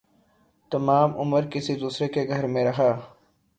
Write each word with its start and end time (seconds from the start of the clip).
تمام 0.71 1.09
عمر 1.19 1.45
کسی 1.51 1.75
دوسرے 1.75 2.07
کے 2.07 2.27
گھر 2.27 2.47
میں 2.47 2.63
رہا 2.65 2.91